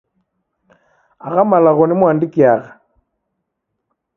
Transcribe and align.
Agha 1.27 1.43
malagho 1.49 1.83
nimuandikiagha. 1.87 2.69